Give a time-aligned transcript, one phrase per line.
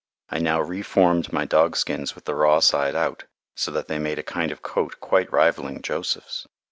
[0.29, 3.99] I now re formed my dog skins with the raw side out, so that they
[3.99, 6.47] made a kind of coat quite rivalling Joseph's.